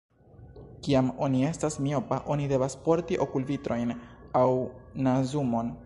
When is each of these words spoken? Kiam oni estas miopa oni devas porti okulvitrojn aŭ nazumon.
Kiam 0.85 1.11
oni 1.25 1.41
estas 1.49 1.77
miopa 1.87 2.19
oni 2.37 2.49
devas 2.53 2.79
porti 2.87 3.21
okulvitrojn 3.27 3.97
aŭ 4.43 4.47
nazumon. 5.09 5.75